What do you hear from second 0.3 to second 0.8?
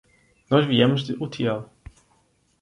Nós